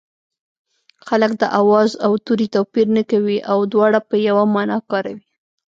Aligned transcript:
خلک 1.07 1.31
د 1.41 1.43
آواز 1.61 1.89
او 2.05 2.11
توري 2.25 2.47
توپیر 2.55 2.87
نه 2.97 3.03
کوي 3.11 3.37
او 3.51 3.57
دواړه 3.73 3.99
په 4.09 4.15
یوه 4.27 4.43
مانا 4.55 4.77
کاروي 4.89 5.25